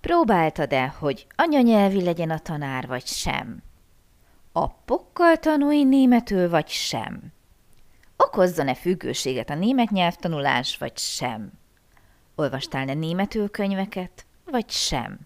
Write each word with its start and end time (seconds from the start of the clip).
Próbáltad-e, 0.00 0.86
hogy 0.98 1.26
anyanyelvi 1.36 2.02
legyen 2.02 2.30
a 2.30 2.38
tanár, 2.38 2.86
vagy 2.86 3.06
sem? 3.06 3.62
Appokkal 4.52 5.36
tanulj 5.36 5.82
németül, 5.84 6.48
vagy 6.48 6.68
sem? 6.68 7.32
Okozzon-e 8.16 8.74
függőséget 8.74 9.50
a 9.50 9.54
német 9.54 9.90
nyelvtanulás, 9.90 10.78
vagy 10.78 10.98
sem? 10.98 11.52
Olvastál-e 12.34 12.94
németül 12.94 13.50
könyveket, 13.50 14.26
vagy 14.44 14.70
sem? 14.70 15.18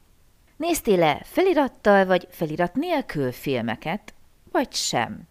Néztél-e 0.56 1.20
felirattal 1.24 2.06
vagy 2.06 2.26
felirat 2.30 2.74
nélkül 2.74 3.32
filmeket, 3.32 4.14
vagy 4.52 4.72
sem? 4.72 5.28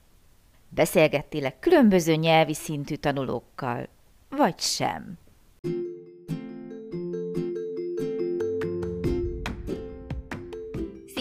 Beszélgettél-e 0.70 1.60
különböző 1.60 2.16
nyelvi 2.16 2.54
szintű 2.54 2.96
tanulókkal, 2.96 3.88
vagy 4.30 4.60
sem? 4.60 5.18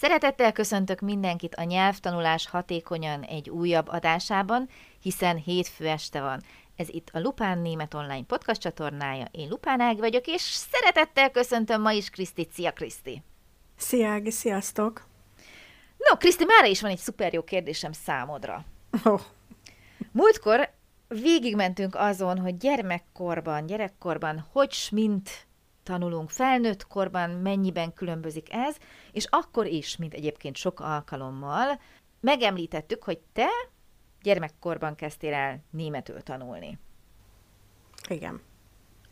Szeretettel 0.00 0.52
köszöntök 0.52 1.00
mindenkit 1.00 1.54
a 1.54 1.62
nyelvtanulás 1.62 2.48
hatékonyan 2.48 3.22
egy 3.22 3.50
újabb 3.50 3.88
adásában, 3.88 4.68
hiszen 5.02 5.36
hétfő 5.36 5.88
este 5.88 6.20
van. 6.20 6.42
Ez 6.76 6.88
itt 6.88 7.08
a 7.12 7.20
Lupán 7.20 7.58
Német 7.58 7.94
Online 7.94 8.24
podcast 8.26 8.60
csatornája. 8.60 9.26
Én 9.30 9.48
Lupán 9.48 9.80
Ági 9.80 10.00
vagyok, 10.00 10.26
és 10.26 10.42
szeretettel 10.42 11.30
köszöntöm 11.30 11.80
ma 11.80 11.92
is 11.92 12.10
Kriszti. 12.10 12.48
Szia, 12.52 12.72
Kriszti! 12.72 13.22
Szia, 13.76 14.08
Ági, 14.08 14.30
sziasztok! 14.30 15.06
No, 15.96 16.16
Kriszti, 16.16 16.44
már 16.44 16.70
is 16.70 16.80
van 16.80 16.90
egy 16.90 16.98
szuper 16.98 17.32
jó 17.32 17.42
kérdésem 17.42 17.92
számodra. 17.92 18.64
Oh. 19.04 19.20
Múltkor 20.12 20.70
végigmentünk 21.08 21.94
azon, 21.94 22.38
hogy 22.38 22.56
gyermekkorban, 22.56 23.66
gyerekkorban 23.66 24.46
hogy 24.52 24.88
mint 24.90 25.48
tanulunk 25.90 26.30
felnőtt 26.30 26.86
korban, 26.86 27.30
mennyiben 27.30 27.92
különbözik 27.94 28.52
ez, 28.52 28.76
és 29.12 29.26
akkor 29.30 29.66
is, 29.66 29.96
mint 29.96 30.14
egyébként 30.14 30.56
sok 30.56 30.80
alkalommal, 30.80 31.80
megemlítettük, 32.20 33.02
hogy 33.02 33.18
te 33.32 33.48
gyermekkorban 34.22 34.94
kezdtél 34.94 35.34
el 35.34 35.64
németül 35.70 36.22
tanulni. 36.22 36.78
Igen. 38.08 38.40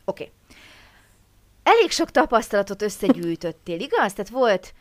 Oké. 0.05 0.23
Okay. 0.23 0.35
Elég 1.63 1.91
sok 1.91 2.11
tapasztalatot 2.11 2.83
összegyűjtöttél, 2.83 3.81
igaz? 3.81 4.13
Tehát 4.13 4.31
volt 4.31 4.75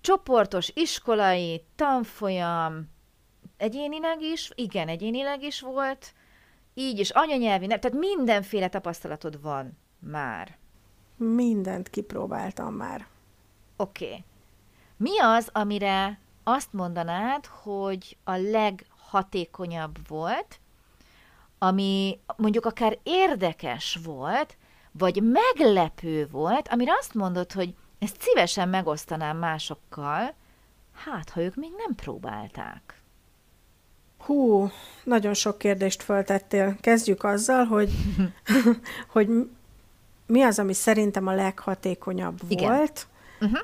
csoportos 0.00 0.70
iskolai, 0.74 1.64
tanfolyam, 1.76 2.90
egyénileg 3.56 4.22
is, 4.22 4.50
igen, 4.54 4.88
egyénileg 4.88 5.42
is 5.42 5.60
volt, 5.60 6.14
így 6.74 6.98
is 6.98 7.10
anyanyelvi, 7.10 7.66
tehát 7.66 7.92
mindenféle 7.92 8.68
tapasztalatod 8.68 9.42
van 9.42 9.78
már. 9.98 10.57
Mindent 11.18 11.90
kipróbáltam 11.90 12.74
már. 12.74 13.06
Oké. 13.76 14.04
Okay. 14.04 14.24
Mi 14.96 15.20
az, 15.20 15.48
amire 15.52 16.18
azt 16.44 16.72
mondanád, 16.72 17.46
hogy 17.46 18.16
a 18.24 18.36
leghatékonyabb 18.36 20.08
volt, 20.08 20.60
ami 21.58 22.18
mondjuk 22.36 22.66
akár 22.66 22.98
érdekes 23.02 23.98
volt, 24.04 24.56
vagy 24.92 25.22
meglepő 25.22 26.28
volt, 26.30 26.68
amire 26.68 26.92
azt 26.98 27.14
mondod, 27.14 27.52
hogy 27.52 27.74
ezt 27.98 28.20
szívesen 28.20 28.68
megosztanám 28.68 29.36
másokkal, 29.36 30.34
hát 30.92 31.30
ha 31.30 31.40
ők 31.40 31.54
még 31.54 31.70
nem 31.76 31.94
próbálták. 31.94 33.02
Hú, 34.18 34.70
nagyon 35.04 35.34
sok 35.34 35.58
kérdést 35.58 36.02
föltettél. 36.02 36.76
Kezdjük 36.80 37.24
azzal, 37.24 37.64
hogy, 37.64 37.90
hogy 39.14 39.50
mi 40.28 40.42
az, 40.42 40.58
ami 40.58 40.72
szerintem 40.72 41.26
a 41.26 41.34
leghatékonyabb 41.34 42.38
Igen. 42.48 42.68
volt. 42.76 43.06
Uh-huh. 43.40 43.58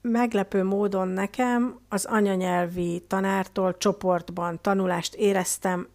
Meglepő 0.00 0.64
módon 0.64 1.08
nekem 1.08 1.80
az 1.88 2.04
anyanyelvi 2.04 3.04
tanártól 3.06 3.76
csoportban 3.78 4.58
tanulást 4.60 5.14
éreztem 5.14 5.88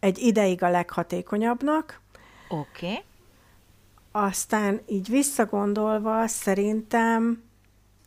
egy 0.00 0.18
ideig 0.18 0.62
a 0.62 0.70
leghatékonyabbnak. 0.70 2.00
Oké. 2.48 2.86
Okay. 2.86 3.02
Aztán 4.12 4.80
így 4.86 5.08
visszagondolva 5.08 6.26
szerintem, 6.26 7.42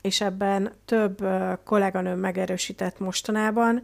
és 0.01 0.21
ebben 0.21 0.71
több 0.85 1.25
kolléganőm 1.63 2.19
megerősített 2.19 2.99
mostanában, 2.99 3.81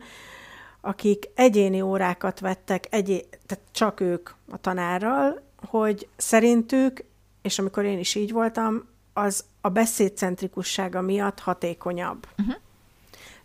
akik 0.81 1.29
egyéni 1.35 1.81
órákat 1.81 2.40
vettek, 2.40 2.88
egyé- 2.90 3.40
tehát 3.46 3.63
csak 3.72 4.00
ők 4.00 4.29
a 4.50 4.58
tanárral, 4.58 5.41
hogy 5.66 6.08
szerintük, 6.18 7.04
és 7.42 7.60
amikor 7.60 7.84
én 7.84 8.00
is 8.00 8.16
így 8.16 8.32
voltam, 8.32 8.90
az 9.14 9.46
a 9.62 9.70
beszédcentrikussága 9.70 11.02
miatt 11.02 11.40
hatékonyabb. 11.40 12.28
Uh-huh. 12.38 12.56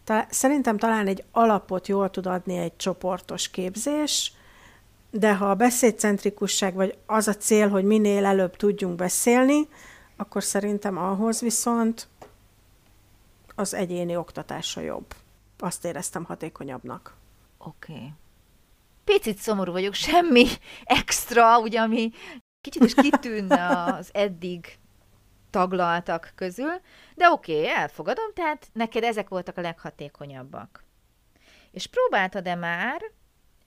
Ta- 0.05 0.27
szerintem 0.31 0.77
talán 0.79 1.07
egy 1.07 1.25
alapot 1.31 1.89
jól 1.89 2.11
tud 2.11 2.27
adni 2.27 2.57
egy 2.57 2.77
csoportos 2.77 3.51
képzés, 3.51 4.33
de 5.11 5.37
ha 5.37 5.51
a 5.51 5.55
beszédcentrikusság, 5.55 6.75
vagy 6.75 6.99
az 7.07 7.29
a 7.29 7.35
cél, 7.35 7.69
hogy 7.69 7.85
minél 7.85 8.25
előbb 8.25 8.57
tudjunk 8.57 8.97
beszélni, 8.97 9.69
akkor 10.17 10.43
szerintem 10.43 10.99
ahhoz 10.99 11.41
viszont 11.41 12.09
az 13.55 13.75
egyéni 13.75 14.17
oktatása 14.17 14.81
jobb. 14.81 15.15
Azt 15.59 15.85
éreztem 15.85 16.25
hatékonyabbnak. 16.25 17.15
Oké. 17.59 17.93
Okay 17.93 18.13
picit 19.07 19.39
szomorú 19.39 19.73
vagyok, 19.73 19.95
semmi 19.95 20.47
extra, 20.85 21.61
ugye, 21.61 21.81
ami 21.81 22.11
kicsit 22.61 22.85
is 22.85 22.95
kitűnne 22.95 23.67
az 23.69 24.11
eddig 24.13 24.79
taglaltak 25.51 26.33
közül, 26.35 26.81
de 27.15 27.31
oké, 27.31 27.61
okay, 27.61 27.69
elfogadom, 27.69 28.33
tehát 28.35 28.69
neked 28.73 29.03
ezek 29.03 29.29
voltak 29.29 29.57
a 29.57 29.61
leghatékonyabbak. 29.61 30.85
És 31.71 31.87
próbáltad-e 31.87 32.55
már 32.55 33.03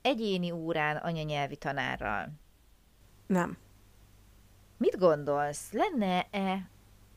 egyéni 0.02 0.50
órán 0.50 0.96
anyanyelvi 0.96 1.56
tanárral? 1.56 2.28
Nem. 3.26 3.58
Mit 4.76 4.98
gondolsz? 4.98 5.72
Lenne-e 5.72 6.70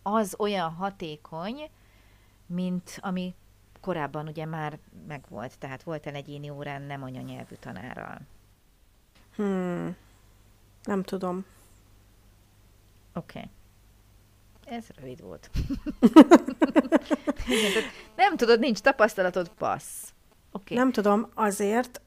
az 0.04 0.36
olyan 0.38 0.74
hatékony, 0.74 1.70
mint 2.46 2.98
ami 3.02 3.36
korábban 3.84 4.28
ugye 4.28 4.46
már 4.46 4.80
megvolt, 5.08 5.58
tehát 5.60 5.84
volt 5.84 6.06
egy 6.06 6.16
egyéni 6.16 6.50
órán 6.50 6.82
nem 6.82 7.04
anyanyelvű 7.04 7.56
tanárral. 7.56 8.22
Hmm. 9.36 9.96
Nem 10.84 11.04
tudom. 11.04 11.46
Oké. 13.14 13.40
Okay. 13.40 14.78
Ez 14.78 14.86
rövid 15.00 15.22
volt. 15.22 15.50
nem 18.16 18.38
tudod, 18.38 18.60
nincs 18.60 18.80
tapasztalatod, 18.80 19.50
passz. 19.58 20.14
Okay. 20.52 20.78
Nem 20.78 20.92
tudom, 20.92 21.30
azért, 21.34 22.02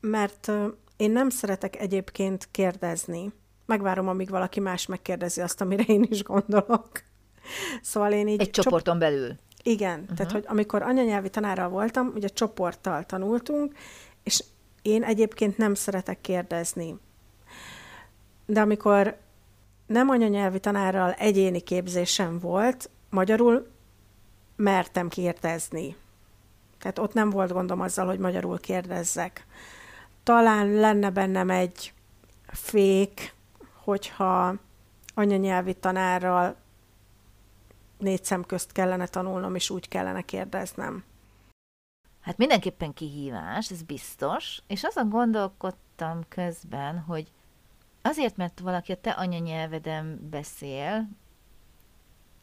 mert 0.00 0.50
én 0.96 1.10
nem 1.10 1.30
szeretek 1.30 1.76
egyébként 1.76 2.48
kérdezni. 2.50 3.32
Megvárom, 3.66 4.08
amíg 4.08 4.30
valaki 4.30 4.60
más 4.60 4.86
megkérdezi 4.86 5.40
azt, 5.40 5.60
amire 5.60 5.82
én 5.82 6.06
is 6.10 6.22
gondolok. 6.22 6.90
Szóval 7.82 8.12
én 8.12 8.28
így... 8.28 8.40
Egy 8.40 8.50
csoporton 8.50 8.98
belül. 8.98 9.36
Igen, 9.66 10.00
uh-huh. 10.00 10.16
tehát 10.16 10.32
hogy 10.32 10.44
amikor 10.46 10.82
anyanyelvi 10.82 11.30
tanárral 11.30 11.68
voltam, 11.68 12.12
ugye 12.14 12.28
csoporttal 12.28 13.04
tanultunk, 13.04 13.74
és 14.22 14.44
én 14.82 15.02
egyébként 15.02 15.56
nem 15.56 15.74
szeretek 15.74 16.20
kérdezni. 16.20 16.98
De 18.46 18.60
amikor 18.60 19.16
nem 19.86 20.08
anyanyelvi 20.08 20.60
tanárral 20.60 21.12
egyéni 21.12 21.60
képzésem 21.60 22.38
volt, 22.38 22.90
magyarul 23.10 23.66
mertem 24.56 25.08
kérdezni. 25.08 25.96
Tehát 26.78 26.98
ott 26.98 27.12
nem 27.12 27.30
volt 27.30 27.52
gondom 27.52 27.80
azzal, 27.80 28.06
hogy 28.06 28.18
magyarul 28.18 28.58
kérdezzek. 28.58 29.46
Talán 30.22 30.68
lenne 30.68 31.10
bennem 31.10 31.50
egy 31.50 31.92
fék, 32.46 33.34
hogyha 33.84 34.54
anyanyelvi 35.14 35.74
tanárral 35.74 36.56
négy 38.04 38.24
szem 38.24 38.44
közt 38.44 38.72
kellene 38.72 39.06
tanulnom, 39.06 39.54
és 39.54 39.70
úgy 39.70 39.88
kellene 39.88 40.22
kérdeznem. 40.22 41.04
Hát 42.20 42.36
mindenképpen 42.36 42.92
kihívás, 42.92 43.70
ez 43.70 43.82
biztos, 43.82 44.62
és 44.66 44.82
azon 44.84 45.08
gondolkodtam 45.08 46.20
közben, 46.28 46.98
hogy 46.98 47.30
azért, 48.02 48.36
mert 48.36 48.60
valaki 48.60 48.92
a 48.92 49.00
te 49.00 49.10
anyanyelveden 49.10 50.28
beszél, 50.30 51.08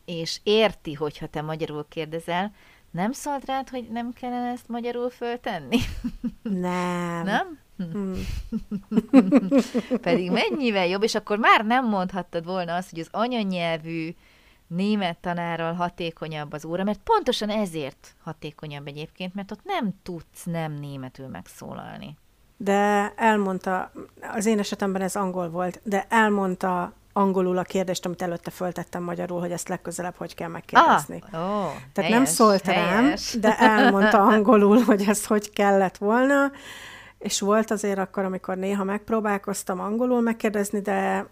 és 0.06 0.40
érti, 0.44 0.94
hogyha 0.94 1.28
te 1.28 1.42
magyarul 1.42 1.86
kérdezel, 1.90 2.54
nem 2.92 3.12
szólt 3.12 3.46
rád, 3.46 3.70
hogy 3.70 3.88
nem 3.90 4.14
kellene 4.14 4.52
ezt 4.52 4.68
magyarul 4.68 5.10
föltenni? 5.10 5.78
Nem. 6.42 7.24
Nem? 7.32 7.60
Hmm. 7.78 8.14
Pedig 10.02 10.32
mennyivel 10.32 10.88
jobb, 10.88 11.04
és 11.04 11.16
akkor 11.16 11.38
már 11.38 11.66
nem 11.66 11.88
mondhattad 11.88 12.46
volna 12.46 12.76
azt, 12.76 12.90
hogy 12.90 13.00
az 13.00 13.08
anyanyelvű 13.12 14.16
német 14.76 15.18
tanárral 15.18 15.74
hatékonyabb 15.74 16.54
az 16.54 16.66
óra, 16.66 16.84
mert 16.84 17.00
pontosan 17.04 17.50
ezért 17.50 18.16
hatékonyabb 18.24 18.88
egyébként, 18.88 19.34
mert 19.34 19.52
ott 19.52 19.64
nem 19.64 19.94
tudsz 20.04 20.44
nem 20.44 20.74
németül 20.74 21.28
megszólalni. 21.28 22.18
De 22.58 23.14
elmondta, 23.16 23.92
az 24.34 24.46
én 24.46 24.60
esetemben 24.60 25.02
ez 25.02 25.16
angol 25.16 25.50
volt, 25.50 25.80
de 25.84 26.06
elmondta 26.10 26.94
angolul 27.14 27.58
a 27.58 27.64
kérdést, 27.64 28.06
amit 28.06 28.22
előtte 28.22 28.52
föltettem 28.52 29.04
magyarul, 29.04 29.40
hogy 29.40 29.52
ezt 29.52 29.70
legközelebb 29.70 30.16
hogy 30.18 30.36
kell 30.36 30.48
megkérdezni. 30.48 31.24
Ah, 31.32 31.42
ó, 31.42 31.64
Tehát 31.94 31.94
helyes, 31.96 32.12
nem 32.12 32.26
szólt 32.26 32.66
helyes. 32.66 33.32
rám, 33.32 33.42
de 33.42 33.58
elmondta 33.58 34.22
angolul, 34.34 34.80
hogy 34.80 35.04
ezt 35.08 35.26
hogy 35.26 35.52
kellett 35.54 35.98
volna, 35.98 36.52
és 37.18 37.40
volt 37.40 37.72
azért 37.72 38.00
akkor, 38.00 38.24
amikor 38.24 38.58
néha 38.58 38.84
megpróbálkoztam 38.84 39.80
angolul 39.80 40.22
megkérdezni, 40.22 40.82
de 40.82 41.28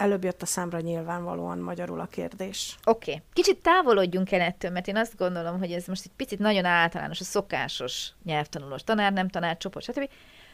előbb 0.00 0.24
jött 0.24 0.42
a 0.42 0.46
számra 0.46 0.80
nyilvánvalóan 0.80 1.58
magyarul 1.58 2.00
a 2.00 2.06
kérdés. 2.06 2.76
Oké, 2.84 3.10
okay. 3.10 3.22
kicsit 3.32 3.62
távolodjunk 3.62 4.32
el 4.32 4.40
ettől, 4.40 4.70
mert 4.70 4.88
én 4.88 4.96
azt 4.96 5.16
gondolom, 5.16 5.58
hogy 5.58 5.72
ez 5.72 5.86
most 5.86 6.04
egy 6.04 6.12
picit 6.16 6.38
nagyon 6.38 6.64
általános, 6.64 7.20
a 7.20 7.24
szokásos 7.24 8.12
nyelvtanulós 8.24 8.84
tanár, 8.84 9.12
nem 9.12 9.28
tanár, 9.28 9.56
csoport, 9.56 9.84
stb. 9.84 10.10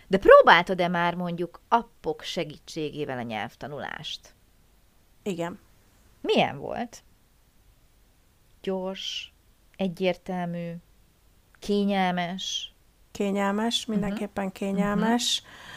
De 0.06 0.18
próbáltad-e 0.18 0.88
már 0.88 1.14
mondjuk 1.14 1.60
appok 1.68 2.22
segítségével 2.22 3.18
a 3.18 3.22
nyelvtanulást? 3.22 4.34
Igen. 5.22 5.58
Milyen 6.20 6.58
volt? 6.58 7.02
Gyors, 8.62 9.32
egyértelmű, 9.76 10.72
kényelmes? 11.58 12.72
Kényelmes, 13.10 13.86
mindenképpen 13.86 14.52
kényelmes. 14.52 15.42
Uh-huh. 15.42 15.75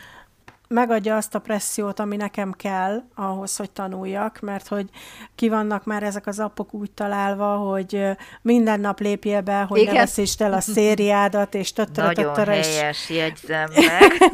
Megadja 0.74 1.16
azt 1.16 1.36
a 1.36 1.40
pressziót, 1.40 2.00
ami 2.00 2.16
nekem 2.16 2.52
kell 2.52 3.04
ahhoz, 3.16 3.56
hogy 3.56 3.72
tanuljak, 3.72 4.40
mert 4.40 4.68
hogy 4.68 4.90
ki 5.36 5.50
vannak 5.50 5.86
már 5.86 6.04
ezek 6.04 6.28
az 6.28 6.40
appok 6.40 6.74
úgy 6.74 6.92
találva, 6.92 7.56
hogy 7.56 8.06
minden 8.42 8.80
nap 8.80 9.00
lépjél 9.00 9.42
be, 9.42 9.62
hogy 9.62 9.80
Igen. 9.80 9.94
ne 9.94 10.00
veszítsd 10.00 10.42
el 10.42 10.54
a 10.54 10.60
szériádat, 10.60 11.56
és 11.56 11.74
töttöre, 11.74 12.08
Nagyon 12.08 12.26
töttöre, 12.26 12.58
és 12.58 12.68
helyes, 12.68 13.10
jegyzem 13.10 13.70
meg. 13.76 14.32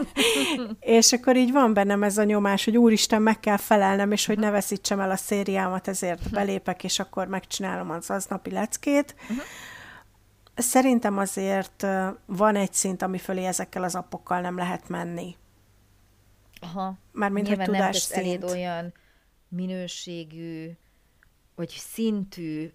És 0.79 1.13
akkor 1.13 1.35
így 1.35 1.51
van 1.51 1.73
bennem 1.73 2.03
ez 2.03 2.17
a 2.17 2.23
nyomás, 2.23 2.65
hogy 2.65 2.77
úristen, 2.77 3.21
meg 3.21 3.39
kell 3.39 3.57
felelnem, 3.57 4.11
és 4.11 4.25
hogy 4.25 4.39
ne 4.39 4.49
veszítsem 4.49 4.99
el 4.99 5.11
a 5.11 5.15
szériámat, 5.15 5.87
ezért 5.87 6.29
belépek, 6.29 6.83
és 6.83 6.99
akkor 6.99 7.27
megcsinálom 7.27 7.89
az 7.89 8.09
aznapi 8.09 8.51
leckét. 8.51 9.15
Szerintem 10.55 11.17
azért 11.17 11.85
van 12.25 12.55
egy 12.55 12.73
szint, 12.73 13.01
ami 13.01 13.17
fölé 13.17 13.45
ezekkel 13.45 13.83
az 13.83 13.95
appokkal 13.95 14.41
nem 14.41 14.57
lehet 14.57 14.89
menni. 14.89 15.35
Aha. 16.65 16.97
Mármint, 17.11 17.47
hogy 17.47 17.57
Nyilván 17.57 17.75
nem 17.75 17.81
tudás 17.87 18.07
tesz 18.07 18.17
eléd 18.17 18.43
olyan 18.43 18.93
minőségű, 19.47 20.71
vagy 21.55 21.69
szintű 21.69 22.71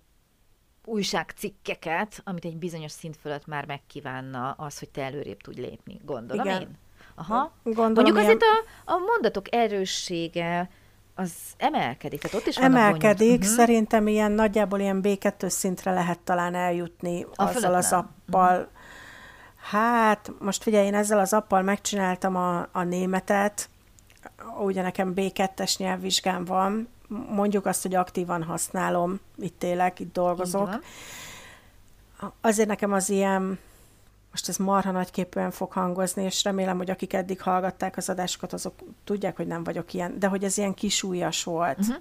újságcikkeket, 0.84 2.20
amit 2.24 2.44
egy 2.44 2.56
bizonyos 2.56 2.92
szint 2.92 3.16
fölött 3.16 3.46
már 3.46 3.66
megkívánna 3.66 4.50
az, 4.50 4.78
hogy 4.78 4.88
te 4.88 5.02
előrébb 5.02 5.40
tudj 5.40 5.60
lépni. 5.60 6.00
Gondolom 6.04 6.44
Igen. 6.46 6.60
én? 6.60 6.78
Aha. 7.14 7.52
Gondolom, 7.62 7.92
Mondjuk 7.92 8.16
ilyen- 8.16 8.26
azért 8.28 8.42
a, 8.42 8.92
a 8.92 8.98
mondatok 8.98 9.54
erőssége 9.54 10.70
az 11.14 11.32
emelkedik, 11.56 12.20
tehát 12.20 12.36
ott 12.36 12.46
is 12.46 12.56
Emelkedik, 12.56 13.16
bonyolult- 13.18 13.40
uh-huh. 13.42 13.56
szerintem 13.56 14.06
ilyen 14.06 14.32
nagyjából 14.32 14.80
ilyen 14.80 15.00
B2 15.02 15.48
szintre 15.48 15.92
lehet 15.92 16.18
talán 16.20 16.54
eljutni 16.54 17.22
A 17.22 17.42
azzal 17.42 17.74
az 17.74 17.92
appal. 17.92 18.70
Hát, 19.70 20.32
most 20.38 20.62
figyelj, 20.62 20.86
én 20.86 20.94
ezzel 20.94 21.18
az 21.18 21.32
appal 21.32 21.62
megcsináltam 21.62 22.36
a, 22.36 22.68
a 22.72 22.82
németet, 22.82 23.69
ugye 24.60 24.82
nekem 24.82 25.12
B2-es 25.16 25.78
nyelvvizsgám 25.78 26.44
van, 26.44 26.88
mondjuk 27.30 27.66
azt, 27.66 27.82
hogy 27.82 27.94
aktívan 27.94 28.42
használom, 28.42 29.20
itt 29.38 29.62
élek, 29.62 30.00
itt 30.00 30.12
dolgozok. 30.12 30.82
Azért 32.40 32.68
nekem 32.68 32.92
az 32.92 33.08
ilyen, 33.08 33.58
most 34.30 34.48
ez 34.48 34.56
marha 34.56 34.90
nagyképűen 34.90 35.50
fog 35.50 35.72
hangozni, 35.72 36.22
és 36.22 36.44
remélem, 36.44 36.76
hogy 36.76 36.90
akik 36.90 37.12
eddig 37.12 37.40
hallgatták 37.40 37.96
az 37.96 38.08
adásokat, 38.08 38.52
azok 38.52 38.74
tudják, 39.04 39.36
hogy 39.36 39.46
nem 39.46 39.64
vagyok 39.64 39.92
ilyen, 39.92 40.18
de 40.18 40.26
hogy 40.26 40.44
ez 40.44 40.58
ilyen 40.58 40.74
kisúlyas 40.74 41.44
volt. 41.44 41.78
Mhm. 41.78 41.92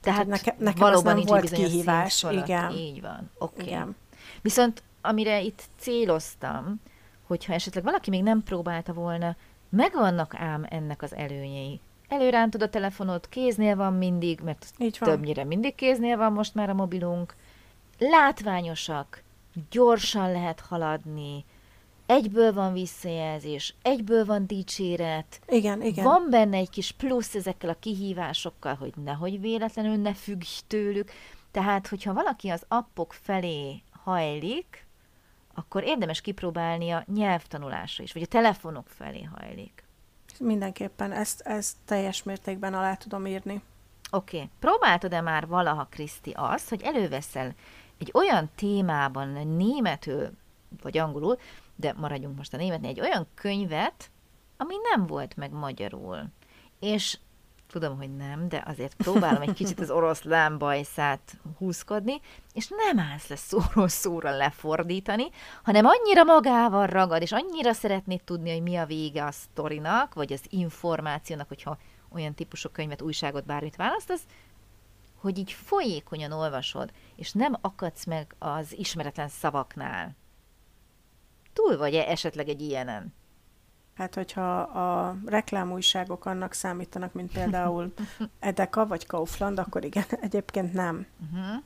Tehát 0.00 0.18
hogy 0.18 0.28
neke- 0.28 0.58
nekem 0.58 0.82
ez 0.82 0.90
valóban 0.90 1.04
nem 1.04 1.16
nincs 1.16 1.28
volt 1.28 1.50
kihívás, 1.50 2.26
igen. 2.30 2.72
Így 2.72 3.00
van, 3.00 3.30
oké. 3.38 3.54
Okay. 3.54 3.66
Igen. 3.66 3.96
Viszont 4.42 4.82
amire 5.00 5.40
itt 5.40 5.62
céloztam, 5.78 6.80
hogyha 7.26 7.52
esetleg 7.52 7.84
valaki 7.84 8.10
még 8.10 8.22
nem 8.22 8.42
próbálta 8.42 8.92
volna, 8.92 9.36
megvannak 9.76 10.34
ám 10.34 10.66
ennek 10.68 11.02
az 11.02 11.14
előnyei. 11.14 11.80
Előrántod 12.08 12.62
a 12.62 12.68
telefonot, 12.68 13.28
kéznél 13.28 13.76
van 13.76 13.92
mindig, 13.92 14.40
mert 14.40 14.66
Így 14.78 14.96
van. 15.00 15.08
többnyire 15.08 15.44
mindig 15.44 15.74
kéznél 15.74 16.16
van 16.16 16.32
most 16.32 16.54
már 16.54 16.70
a 16.70 16.74
mobilunk. 16.74 17.34
Látványosak, 17.98 19.22
gyorsan 19.70 20.32
lehet 20.32 20.60
haladni, 20.60 21.44
egyből 22.06 22.52
van 22.52 22.72
visszajelzés, 22.72 23.74
egyből 23.82 24.24
van 24.24 24.46
dicséret, 24.46 25.40
Igen, 25.48 25.82
igen. 25.82 26.04
van 26.04 26.26
benne 26.30 26.56
egy 26.56 26.70
kis 26.70 26.92
plusz 26.92 27.34
ezekkel 27.34 27.70
a 27.70 27.76
kihívásokkal, 27.80 28.74
hogy 28.74 28.92
nehogy 29.04 29.40
véletlenül 29.40 29.96
ne 29.96 30.14
függj 30.14 30.48
tőlük. 30.66 31.10
Tehát, 31.50 31.86
hogyha 31.86 32.12
valaki 32.12 32.48
az 32.48 32.64
appok 32.68 33.12
felé 33.12 33.82
hajlik, 34.04 34.85
akkor 35.56 35.84
érdemes 35.84 36.20
kipróbálni 36.20 36.90
a 36.90 37.04
nyelvtanulásra 37.14 38.04
is, 38.04 38.12
vagy 38.12 38.22
a 38.22 38.26
telefonok 38.26 38.88
felé 38.88 39.22
hajlik. 39.22 39.84
Mindenképpen 40.38 41.12
ezt, 41.12 41.40
ezt 41.40 41.76
teljes 41.84 42.22
mértékben 42.22 42.74
alá 42.74 42.94
tudom 42.94 43.26
írni. 43.26 43.62
Oké, 44.10 44.36
okay. 44.36 44.50
próbáltad-e 44.58 45.20
már 45.20 45.46
valaha, 45.46 45.86
Kriszti, 45.90 46.32
azt, 46.34 46.68
hogy 46.68 46.82
előveszel 46.82 47.54
egy 47.98 48.10
olyan 48.14 48.50
témában 48.54 49.28
németül, 49.46 50.30
vagy 50.82 50.98
angolul, 50.98 51.38
de 51.76 51.92
maradjunk 51.96 52.36
most 52.36 52.54
a 52.54 52.56
németnél, 52.56 52.90
egy 52.90 53.00
olyan 53.00 53.26
könyvet, 53.34 54.10
ami 54.56 54.74
nem 54.94 55.06
volt 55.06 55.36
meg 55.36 55.52
magyarul. 55.52 56.24
És 56.80 57.18
tudom, 57.66 57.96
hogy 57.96 58.16
nem, 58.16 58.48
de 58.48 58.62
azért 58.66 58.94
próbálom 58.94 59.42
egy 59.42 59.52
kicsit 59.52 59.80
az 59.80 59.90
oroszlán 59.90 60.58
bajszát 60.58 61.38
húzkodni, 61.58 62.20
és 62.52 62.68
nem 62.68 62.98
állsz 62.98 63.28
le 63.28 63.36
szóról 63.36 63.88
szóra 63.88 64.36
lefordítani, 64.36 65.26
hanem 65.62 65.86
annyira 65.86 66.24
magával 66.24 66.86
ragad, 66.86 67.22
és 67.22 67.32
annyira 67.32 67.72
szeretnéd 67.72 68.22
tudni, 68.24 68.52
hogy 68.52 68.62
mi 68.62 68.76
a 68.76 68.86
vége 68.86 69.24
a 69.24 69.30
sztorinak, 69.30 70.14
vagy 70.14 70.32
az 70.32 70.42
információnak, 70.48 71.48
hogyha 71.48 71.78
olyan 72.12 72.34
típusú 72.34 72.68
könyvet, 72.68 73.02
újságot, 73.02 73.44
bármit 73.44 73.76
választasz, 73.76 74.22
hogy 75.16 75.38
így 75.38 75.52
folyékonyan 75.52 76.32
olvasod, 76.32 76.92
és 77.16 77.32
nem 77.32 77.56
akadsz 77.60 78.04
meg 78.04 78.34
az 78.38 78.78
ismeretlen 78.78 79.28
szavaknál. 79.28 80.16
Túl 81.52 81.76
vagy-e 81.76 82.10
esetleg 82.10 82.48
egy 82.48 82.60
ilyenen? 82.60 83.14
Hát, 83.96 84.14
hogyha 84.14 84.58
a 84.60 85.16
reklámújságok 85.26 86.26
annak 86.26 86.52
számítanak, 86.52 87.12
mint 87.12 87.32
például 87.32 87.92
Edeka 88.40 88.86
vagy 88.86 89.06
Kaufland, 89.06 89.58
akkor 89.58 89.84
igen, 89.84 90.04
egyébként 90.20 90.72
nem. 90.72 91.06
Uh-huh. 91.32 91.62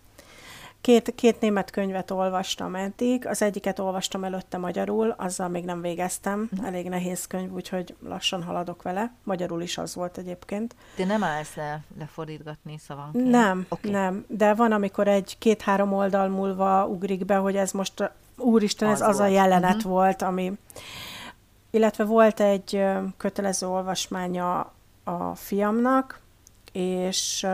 Két, 0.80 1.14
két 1.14 1.40
német 1.40 1.70
könyvet 1.70 2.10
olvastam 2.10 2.74
eddig, 2.74 3.26
az 3.26 3.42
egyiket 3.42 3.78
olvastam 3.78 4.24
előtte 4.24 4.58
magyarul, 4.58 5.14
azzal 5.18 5.48
még 5.48 5.64
nem 5.64 5.80
végeztem, 5.80 6.48
elég 6.64 6.88
nehéz 6.88 7.26
könyv, 7.26 7.52
úgyhogy 7.52 7.94
lassan 8.04 8.42
haladok 8.42 8.82
vele. 8.82 9.12
Magyarul 9.24 9.62
is 9.62 9.78
az 9.78 9.94
volt 9.94 10.18
egyébként. 10.18 10.74
De 10.96 11.04
nem 11.04 11.22
állsz 11.24 11.54
le 11.54 11.80
lefordítgatni 11.98 12.78
szavanként? 12.78 13.30
Nem, 13.30 13.66
Oké. 13.68 13.90
nem, 13.90 14.24
de 14.28 14.54
van, 14.54 14.72
amikor 14.72 15.08
egy 15.08 15.38
két-három 15.38 15.92
oldal 15.92 16.28
múlva 16.28 16.86
ugrik 16.86 17.24
be, 17.24 17.34
hogy 17.36 17.56
ez 17.56 17.72
most, 17.72 18.10
úristen, 18.36 18.88
ez 18.88 19.00
Az 19.00 19.08
az, 19.08 19.18
a 19.18 19.26
jelenet 19.26 19.76
Mhm. 19.82 19.88
volt, 19.88 20.22
ami... 20.22 20.52
Illetve 21.70 22.04
volt 22.04 22.40
egy 22.40 22.84
kötelező 23.16 23.66
olvasmánya 23.66 24.72
a 25.04 25.34
fiamnak, 25.34 26.20
és 26.72 27.46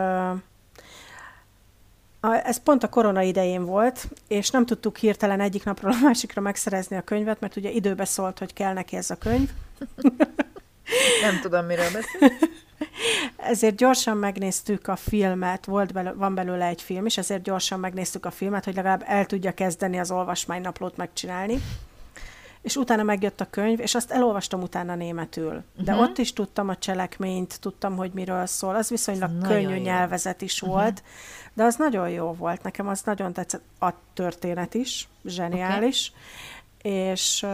ez 2.43 2.59
pont 2.63 2.83
a 2.83 2.89
korona 2.89 3.21
idején 3.21 3.65
volt, 3.65 4.07
és 4.27 4.49
nem 4.49 4.65
tudtuk 4.65 4.97
hirtelen 4.97 5.39
egyik 5.39 5.63
napról 5.63 5.91
a 5.91 5.99
másikra 6.01 6.41
megszerezni 6.41 6.97
a 6.97 7.01
könyvet, 7.01 7.39
mert 7.39 7.55
ugye 7.55 7.69
időbe 7.69 8.05
szólt, 8.05 8.39
hogy 8.39 8.53
kell 8.53 8.73
neki 8.73 8.95
ez 8.95 9.09
a 9.09 9.15
könyv. 9.15 9.49
Nem 11.21 11.39
tudom, 11.41 11.65
miről 11.65 11.91
beszél. 11.91 12.31
Ezért 13.37 13.75
gyorsan 13.75 14.17
megnéztük 14.17 14.87
a 14.87 14.95
filmet, 14.95 15.65
volt 15.65 15.93
belő, 15.93 16.13
van 16.15 16.35
belőle 16.35 16.65
egy 16.65 16.81
film 16.81 17.05
is, 17.05 17.17
ezért 17.17 17.43
gyorsan 17.43 17.79
megnéztük 17.79 18.25
a 18.25 18.31
filmet, 18.31 18.65
hogy 18.65 18.75
legalább 18.75 19.03
el 19.05 19.25
tudja 19.25 19.53
kezdeni 19.53 19.99
az 19.99 20.11
olvasmánynaplót 20.11 20.97
megcsinálni. 20.97 21.61
És 22.67 22.75
utána 22.75 23.03
megjött 23.03 23.41
a 23.41 23.47
könyv, 23.49 23.79
és 23.79 23.95
azt 23.95 24.11
elolvastam 24.11 24.61
utána 24.61 24.95
németül. 24.95 25.63
De 25.83 25.91
uh-huh. 25.91 26.07
ott 26.07 26.17
is 26.17 26.33
tudtam 26.33 26.69
a 26.69 26.75
cselekményt, 26.75 27.59
tudtam, 27.59 27.95
hogy 27.95 28.11
miről 28.13 28.45
szól. 28.45 28.75
Az 28.75 28.89
viszonylag 28.89 29.31
Ez 29.41 29.47
könnyű 29.47 29.75
jó. 29.75 29.81
nyelvezet 29.81 30.41
is 30.41 30.61
uh-huh. 30.61 30.77
volt, 30.77 31.03
de 31.53 31.63
az 31.63 31.75
nagyon 31.75 32.09
jó 32.09 32.33
volt. 32.33 32.63
Nekem 32.63 32.87
az 32.87 33.01
nagyon 33.01 33.33
tetszett. 33.33 33.61
A 33.79 33.89
történet 34.13 34.73
is, 34.73 35.07
zseniális. 35.25 36.11
Okay. 36.79 36.91
És 36.91 37.45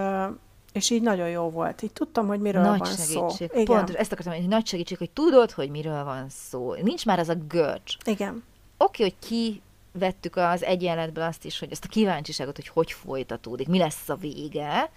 és 0.72 0.89
így 0.89 1.01
nagyon 1.01 1.29
jó 1.29 1.50
volt. 1.50 1.82
Így 1.82 1.93
tudtam, 1.93 2.27
hogy 2.27 2.39
miről 2.39 2.62
nagy 2.62 2.79
van 2.79 2.88
segítség. 2.88 3.50
szó. 3.50 3.60
Igen. 3.60 3.65
Pont, 3.65 3.89
ezt 3.89 4.12
akartam 4.12 4.34
mondani, 4.34 4.55
nagy 4.55 4.67
segítség, 4.67 4.98
hogy 4.98 5.12
tudod, 5.12 5.51
hogy 5.51 5.70
miről 5.70 6.03
van 6.03 6.25
szó. 6.29 6.74
Nincs 6.74 7.05
már 7.05 7.20
az 7.20 7.29
a 7.29 7.36
görcs. 7.48 7.96
Igen. 8.05 8.43
Oké, 8.77 9.03
okay, 9.03 9.05
hogy 9.05 9.29
ki 9.29 9.62
vettük 9.93 10.35
az 10.35 10.63
egyenletből 10.63 11.23
azt 11.23 11.45
is, 11.45 11.59
hogy 11.59 11.71
ezt 11.71 11.85
a 11.85 11.88
kíváncsiságot, 11.88 12.55
hogy 12.55 12.67
hogy 12.67 12.91
folytatódik, 12.91 13.67
mi 13.67 13.77
lesz 13.77 14.09
a 14.09 14.15
vége, 14.15 14.91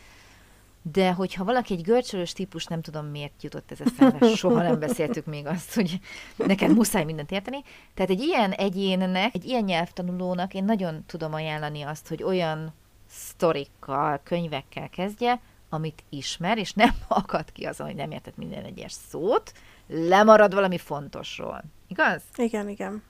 de 0.92 1.12
hogyha 1.12 1.44
valaki 1.44 1.72
egy 1.74 1.82
görcsölös 1.82 2.32
típus, 2.32 2.64
nem 2.64 2.82
tudom 2.82 3.06
miért 3.06 3.42
jutott 3.42 3.70
ez 3.70 3.80
eszembe, 3.80 4.28
soha 4.36 4.62
nem 4.62 4.78
beszéltük 4.78 5.26
még 5.26 5.46
azt, 5.46 5.74
hogy 5.74 6.00
neked 6.36 6.74
muszáj 6.74 7.04
mindent 7.04 7.30
érteni. 7.30 7.62
Tehát 7.94 8.10
egy 8.10 8.20
ilyen 8.20 8.50
egyénnek, 8.52 9.34
egy 9.34 9.44
ilyen 9.44 9.64
nyelvtanulónak 9.64 10.54
én 10.54 10.64
nagyon 10.64 11.04
tudom 11.06 11.34
ajánlani 11.34 11.82
azt, 11.82 12.08
hogy 12.08 12.22
olyan 12.22 12.74
sztorikkal, 13.08 14.20
könyvekkel 14.22 14.88
kezdje, 14.88 15.40
amit 15.68 16.04
ismer, 16.08 16.58
és 16.58 16.72
nem 16.72 16.94
akad 17.08 17.52
ki 17.52 17.64
azon, 17.64 17.86
hogy 17.86 17.96
nem 17.96 18.10
értett 18.10 18.36
minden 18.36 18.64
egyes 18.64 18.92
szót, 19.08 19.52
lemarad 19.86 20.54
valami 20.54 20.78
fontosról. 20.78 21.64
Igaz? 21.88 22.22
Igen, 22.36 22.68
igen. 22.68 23.02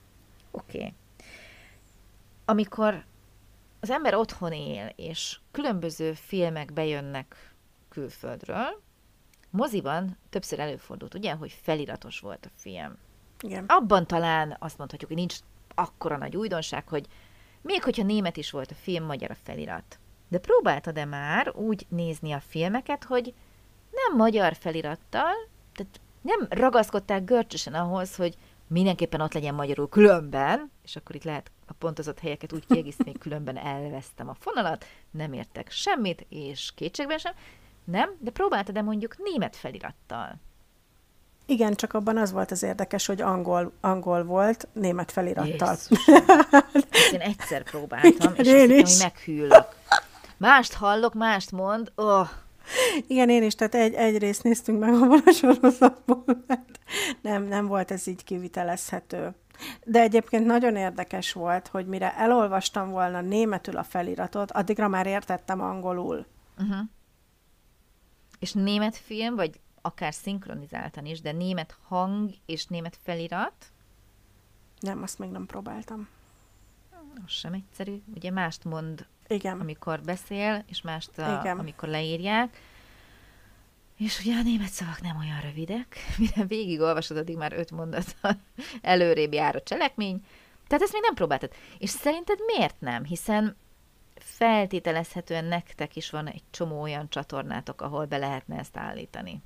Oké. 0.51 0.77
Okay. 0.77 0.93
Amikor 2.49 3.05
az 3.79 3.89
ember 3.89 4.15
otthon 4.15 4.51
él, 4.51 4.93
és 4.95 5.39
különböző 5.51 6.13
filmek 6.13 6.73
bejönnek 6.73 7.55
külföldről, 7.89 8.81
moziban 9.49 10.17
többször 10.29 10.59
előfordult, 10.59 11.13
ugye, 11.13 11.33
hogy 11.33 11.59
feliratos 11.61 12.19
volt 12.19 12.45
a 12.45 12.49
film. 12.55 12.97
Igen. 13.41 13.65
Abban 13.67 14.07
talán 14.07 14.55
azt 14.59 14.77
mondhatjuk, 14.77 15.09
hogy 15.09 15.19
nincs 15.19 15.35
akkora 15.75 16.17
nagy 16.17 16.35
újdonság, 16.37 16.87
hogy 16.87 17.05
még 17.61 17.83
hogyha 17.83 18.03
német 18.03 18.37
is 18.37 18.51
volt 18.51 18.71
a 18.71 18.75
film, 18.75 19.03
magyar 19.03 19.31
a 19.31 19.37
felirat. 19.43 19.99
De 20.27 20.37
próbáltad-e 20.37 21.05
már 21.05 21.55
úgy 21.55 21.85
nézni 21.89 22.31
a 22.31 22.39
filmeket, 22.39 23.03
hogy 23.03 23.33
nem 23.91 24.17
magyar 24.17 24.55
felirattal, 24.55 25.33
tehát 25.73 25.99
nem 26.21 26.47
ragaszkodták 26.49 27.23
görcsösen 27.23 27.73
ahhoz, 27.73 28.15
hogy 28.15 28.35
mindenképpen 28.67 29.21
ott 29.21 29.33
legyen 29.33 29.53
magyarul 29.53 29.89
különben, 29.89 30.71
és 30.87 30.95
akkor 30.95 31.15
itt 31.15 31.23
lehet 31.23 31.51
a 31.65 31.73
pontozott 31.73 32.19
helyeket 32.19 32.53
úgy 32.53 32.65
kiegészíteni, 32.65 33.17
különben 33.17 33.57
elvesztem 33.57 34.29
a 34.29 34.35
fonalat, 34.39 34.85
nem 35.11 35.33
értek 35.33 35.71
semmit, 35.71 36.25
és 36.29 36.71
kétségben 36.75 37.17
sem. 37.17 37.33
Nem, 37.83 38.09
de 38.19 38.31
próbáltad-e 38.31 38.81
mondjuk 38.81 39.17
német 39.17 39.55
felirattal? 39.55 40.35
Igen, 41.45 41.73
csak 41.73 41.93
abban 41.93 42.17
az 42.17 42.31
volt 42.31 42.51
az 42.51 42.63
érdekes, 42.63 43.05
hogy 43.05 43.21
angol, 43.21 43.71
angol 43.81 44.23
volt, 44.23 44.67
német 44.73 45.11
felirattal. 45.11 45.77
én 47.13 47.19
egyszer 47.19 47.63
próbáltam, 47.63 48.33
Igen, 48.37 48.45
és 48.45 48.47
azt 48.47 48.59
hittem, 48.59 48.83
hogy 48.83 48.97
meghűlök. 48.99 49.67
Mást 50.37 50.73
hallok, 50.73 51.13
mást 51.13 51.51
mond, 51.51 51.91
oh. 51.95 52.27
Igen, 53.07 53.29
én 53.29 53.43
is, 53.43 53.55
tehát 53.55 53.75
egy, 53.75 53.93
egy 53.93 54.17
részt 54.17 54.43
néztünk 54.43 54.79
meg 54.79 54.93
abban 54.93 55.21
a 55.25 55.31
sorozatból, 55.31 56.43
mert 56.47 56.79
nem, 57.21 57.43
nem 57.43 57.65
volt 57.67 57.91
ez 57.91 58.07
így 58.07 58.23
kivitelezhető. 58.23 59.35
De 59.85 59.99
egyébként 59.99 60.45
nagyon 60.45 60.75
érdekes 60.75 61.33
volt, 61.33 61.67
hogy 61.67 61.87
mire 61.87 62.15
elolvastam 62.15 62.89
volna 62.89 63.21
németül 63.21 63.77
a 63.77 63.83
feliratot, 63.83 64.51
addigra 64.51 64.87
már 64.87 65.05
értettem 65.05 65.61
angolul. 65.61 66.25
Uh-huh. 66.57 66.87
És 68.39 68.53
német 68.53 68.97
film, 68.97 69.35
vagy 69.35 69.59
akár 69.81 70.13
szinkronizáltan 70.13 71.05
is, 71.05 71.21
de 71.21 71.31
német 71.31 71.77
hang 71.87 72.31
és 72.45 72.65
német 72.65 72.99
felirat? 73.03 73.71
Nem, 74.79 75.03
azt 75.03 75.19
még 75.19 75.29
nem 75.29 75.45
próbáltam. 75.45 76.07
Az 77.25 77.31
sem 77.31 77.53
egyszerű. 77.53 78.01
Ugye 78.15 78.31
mást 78.31 78.63
mond, 78.63 79.07
Igen. 79.27 79.59
amikor 79.59 80.01
beszél, 80.01 80.63
és 80.67 80.81
mást, 80.81 81.17
a, 81.17 81.39
Igen. 81.39 81.59
amikor 81.59 81.89
leírják. 81.89 82.57
És 83.97 84.19
ugye 84.19 84.35
a 84.35 84.41
német 84.41 84.69
szavak 84.69 85.01
nem 85.01 85.17
olyan 85.17 85.39
rövidek, 85.41 85.97
mire 86.17 86.45
végigolvasod, 86.45 87.17
addig 87.17 87.37
már 87.37 87.53
öt 87.53 87.71
mondattal 87.71 88.39
előrébb 88.81 89.33
jár 89.33 89.55
a 89.55 89.61
cselekmény. 89.61 90.25
Tehát 90.67 90.83
ezt 90.83 90.93
még 90.93 91.01
nem 91.01 91.13
próbáltad. 91.13 91.51
És 91.77 91.89
szerinted 91.89 92.39
miért 92.45 92.79
nem? 92.79 93.03
Hiszen 93.03 93.55
feltételezhetően 94.15 95.45
nektek 95.45 95.95
is 95.95 96.09
van 96.09 96.27
egy 96.27 96.43
csomó 96.51 96.81
olyan 96.81 97.09
csatornátok, 97.09 97.81
ahol 97.81 98.05
be 98.05 98.17
lehetne 98.17 98.57
ezt 98.57 98.77
állítani. 98.77 99.41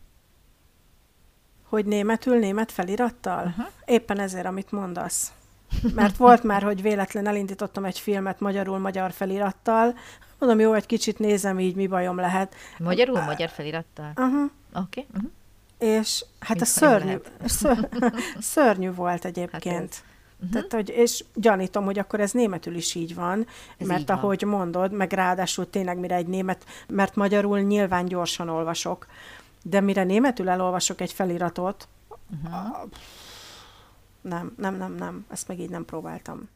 Hogy 1.63 1.85
németül, 1.85 2.39
német 2.39 2.71
felirattal? 2.71 3.45
Uh-huh. 3.45 3.65
Éppen 3.85 4.19
ezért, 4.19 4.45
amit 4.45 4.71
mondasz. 4.71 5.33
Mert 5.95 6.17
volt 6.17 6.43
már, 6.43 6.63
hogy 6.63 6.81
véletlen 6.81 7.27
elindítottam 7.27 7.85
egy 7.85 7.99
filmet 7.99 8.39
magyarul, 8.39 8.77
magyar 8.77 9.11
felirattal. 9.11 9.97
Mondom, 10.39 10.59
jó, 10.59 10.73
egy 10.73 10.85
kicsit 10.85 11.19
nézem 11.19 11.59
így, 11.59 11.75
mi 11.75 11.87
bajom 11.87 12.15
lehet. 12.15 12.55
Magyarul, 12.79 13.17
uh, 13.17 13.25
magyar 13.25 13.49
felirattal? 13.49 14.11
Uh-huh. 14.15 14.51
Oké. 14.75 15.05
Okay. 15.05 15.05
Uh-huh. 15.13 15.31
És 15.77 16.25
hát 16.39 16.53
Mit 16.53 16.61
a 16.61 16.65
szörnyű, 16.65 17.15
ször, 17.45 17.89
szörnyű 18.53 18.93
volt 18.93 19.25
egyébként. 19.25 19.93
Hát 19.93 20.03
Uh-huh. 20.43 20.55
Tehát, 20.55 20.73
hogy, 20.73 20.89
és 20.97 21.23
gyanítom, 21.33 21.85
hogy 21.85 21.99
akkor 21.99 22.19
ez 22.19 22.31
németül 22.31 22.75
is 22.75 22.95
így 22.95 23.15
van, 23.15 23.47
ez 23.77 23.87
mert 23.87 24.01
így 24.01 24.11
ahogy 24.11 24.41
van. 24.41 24.49
mondod, 24.49 24.91
meg 24.91 25.11
ráadásul 25.11 25.69
tényleg 25.69 25.97
mire 25.97 26.15
egy 26.15 26.27
német, 26.27 26.65
mert 26.87 27.15
magyarul 27.15 27.59
nyilván 27.59 28.05
gyorsan 28.05 28.49
olvasok, 28.49 29.07
de 29.63 29.79
mire 29.79 30.03
németül 30.03 30.49
elolvasok 30.49 31.01
egy 31.01 31.13
feliratot, 31.13 31.87
uh-huh. 32.43 32.89
Nem, 34.21 34.53
nem, 34.57 34.75
nem, 34.77 34.95
nem, 34.95 35.25
ezt 35.29 35.47
meg 35.47 35.59
így 35.59 35.69
nem 35.69 35.85
próbáltam. 35.85 36.49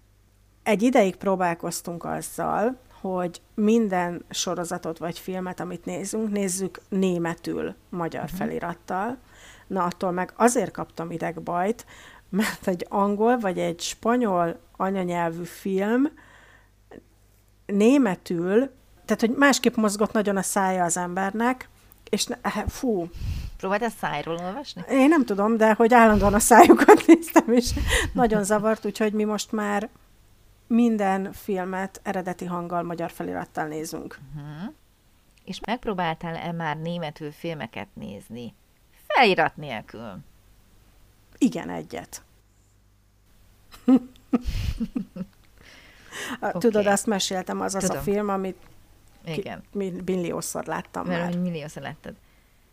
Egy 0.63 0.81
ideig 0.81 1.15
próbálkoztunk 1.15 2.03
azzal, 2.03 2.77
hogy 3.01 3.41
minden 3.53 4.25
sorozatot 4.29 4.98
vagy 4.98 5.19
filmet, 5.19 5.60
amit 5.60 5.86
nézünk, 5.86 6.31
nézzük 6.31 6.81
németül 6.89 7.75
magyar 7.89 8.24
uh-huh. 8.24 8.38
felirattal. 8.38 9.17
Na, 9.67 9.84
attól 9.84 10.12
meg 10.12 10.34
azért 10.36 10.72
kaptam 10.72 11.12
idegbajt, 11.12 11.86
mert 12.29 12.67
egy 12.67 12.86
angol 12.89 13.38
vagy 13.38 13.60
egy 13.60 13.79
spanyol 13.79 14.60
anyanyelvű 14.77 15.43
film 15.43 16.10
németül, 17.65 18.72
tehát, 19.05 19.22
hogy 19.22 19.36
másképp 19.38 19.75
mozgott 19.75 20.12
nagyon 20.12 20.38
a 20.38 20.41
szája 20.41 20.84
az 20.84 20.98
embernek, 20.98 21.69
és 22.10 22.25
ne, 22.25 22.36
eh, 22.41 22.63
fú. 22.67 23.10
Próbáltál 23.65 23.98
szájról 24.00 24.38
olvasni? 24.38 24.84
Én 24.89 25.07
nem 25.07 25.25
tudom, 25.25 25.57
de 25.57 25.74
hogy 25.74 25.93
állandóan 25.93 26.34
a 26.34 26.39
szájukat 26.39 27.05
néztem, 27.07 27.51
és 27.51 27.74
nagyon 28.13 28.43
zavart, 28.43 28.86
úgyhogy 28.86 29.13
mi 29.13 29.24
most 29.24 29.51
már 29.51 29.89
minden 30.67 31.34
filmet 31.34 32.00
eredeti 32.03 32.45
hanggal, 32.45 32.84
magyar 32.84 33.12
felirattal 33.12 33.67
nézünk. 33.67 34.19
Uh-huh. 34.36 34.74
És 35.45 35.60
megpróbáltál-e 35.65 36.51
már 36.51 36.77
németül 36.77 37.31
filmeket 37.31 37.88
nézni? 37.93 38.53
Felirat 39.07 39.55
nélkül? 39.55 40.17
Igen, 41.38 41.69
egyet. 41.69 42.24
okay. 43.86 44.10
Tudod, 46.60 46.86
azt 46.86 47.05
meséltem, 47.05 47.62
az 47.62 47.72
Tudom. 47.72 47.89
az 47.89 47.95
a 47.95 48.01
film, 48.01 48.29
amit 48.29 48.57
igen. 49.24 49.63
Ki, 49.72 49.93
milliószor 50.05 50.65
láttam 50.65 51.05
Mert 51.05 51.24
már. 51.24 51.38
milliószor 51.38 51.81
láttad. 51.81 52.15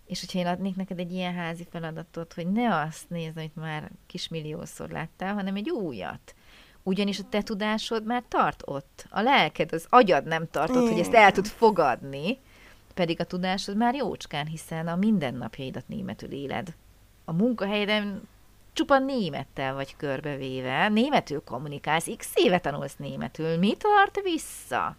És 0.06 0.20
hogyha 0.20 0.38
én 0.38 0.46
adnék 0.46 0.76
neked 0.76 0.98
egy 0.98 1.12
ilyen 1.12 1.34
házi 1.34 1.66
feladatot, 1.70 2.32
hogy 2.32 2.46
ne 2.46 2.80
azt 2.80 3.08
nézd, 3.10 3.36
amit 3.36 3.56
már 3.56 3.90
kismilliószor 4.06 4.90
láttál, 4.90 5.34
hanem 5.34 5.56
egy 5.56 5.70
újat. 5.70 6.34
Ugyanis 6.82 7.18
a 7.18 7.28
te 7.28 7.42
tudásod 7.42 8.04
már 8.04 8.22
tart 8.28 8.62
ott. 8.66 9.06
A 9.10 9.20
lelked, 9.20 9.72
az 9.72 9.86
agyad 9.88 10.24
nem 10.24 10.48
tartott, 10.50 10.88
hogy 10.88 10.98
ezt 10.98 11.14
el 11.14 11.32
tud 11.32 11.46
fogadni, 11.46 12.38
pedig 12.94 13.20
a 13.20 13.24
tudásod 13.24 13.76
már 13.76 13.94
jócskán, 13.94 14.46
hiszen 14.46 14.88
a 14.88 14.96
mindennapjaidat 14.96 15.88
németül 15.88 16.30
éled. 16.30 16.74
A 17.24 17.32
munkahelyeden 17.32 18.28
csupa 18.72 18.98
némettel 18.98 19.74
vagy 19.74 19.96
körbevéve, 19.96 20.88
németül 20.88 21.42
kommunikálsz, 21.44 22.08
x 22.16 22.32
éve 22.34 22.58
tanulsz 22.58 22.96
németül. 22.96 23.58
Mi 23.58 23.76
tart 23.76 24.20
vissza? 24.22 24.96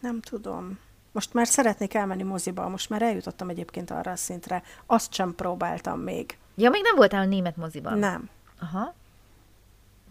Nem 0.00 0.20
tudom. 0.20 0.78
Most 1.12 1.34
már 1.34 1.46
szeretnék 1.46 1.94
elmenni 1.94 2.22
moziba, 2.22 2.68
most 2.68 2.90
már 2.90 3.02
eljutottam 3.02 3.48
egyébként 3.48 3.90
arra 3.90 4.10
a 4.10 4.16
szintre. 4.16 4.62
Azt 4.86 5.12
sem 5.12 5.34
próbáltam 5.34 6.00
még. 6.00 6.38
Ja, 6.54 6.70
még 6.70 6.82
nem 6.82 6.96
voltál 6.96 7.20
a 7.22 7.26
német 7.26 7.56
moziban? 7.56 7.98
Nem. 7.98 8.28
Aha. 8.60 8.94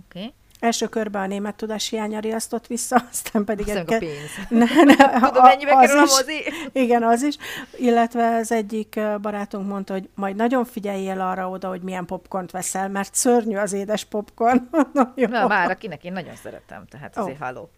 Oké. 0.06 0.20
Okay. 0.20 0.34
Első 0.62 0.88
körben 0.88 1.22
a 1.22 1.28
német 1.28 1.56
tudás 1.56 1.90
hiánya 1.90 2.20
riasztott 2.20 2.68
vissza, 2.68 3.04
aztán 3.12 3.44
pedig... 3.44 3.68
Aztán 3.68 3.86
egy... 3.88 3.94
a 3.94 3.98
pénz. 3.98 4.32
Ne, 4.50 4.84
ne, 4.84 4.96
Tudom, 5.28 5.44
mennyibe 5.44 5.76
kerül 5.76 5.98
a 5.98 6.00
mozi? 6.00 6.44
Igen, 6.84 7.04
az 7.04 7.24
is. 7.24 7.36
Illetve 7.78 8.36
az 8.36 8.52
egyik 8.52 9.00
barátunk 9.22 9.68
mondta, 9.68 9.94
hogy 9.94 10.10
majd 10.16 10.36
nagyon 10.36 10.66
figyeljél 10.66 11.22
arra 11.22 11.50
oda, 11.50 11.68
hogy 11.68 11.82
milyen 11.82 12.06
popcornt 12.06 12.52
veszel, 12.52 12.90
mert 12.90 13.16
szörnyű 13.16 13.56
az 13.56 13.74
édes 13.74 14.06
popcorn. 14.06 14.70
Na, 14.94 15.14
már 15.48 15.70
akinek 15.70 16.04
én 16.04 16.14
nagyon 16.14 16.36
szeretem, 16.36 16.86
tehát 16.90 17.18
azért 17.18 17.40
oh. 17.40 17.46
halló. 17.46 17.70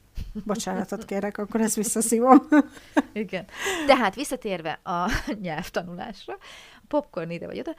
Bocsánatot 0.46 1.06
kérek, 1.06 1.38
akkor 1.38 1.62
ezt 1.62 1.76
visszaszívom. 1.76 2.48
Igen. 3.14 3.46
Tehát 3.88 4.16
visszatérve 4.16 4.80
a 4.84 5.12
nyelvtanulásra, 5.42 6.34
a 6.78 6.86
popcorn 6.88 7.30
ide 7.30 7.46
vagy 7.46 7.60
oda, 7.60 7.76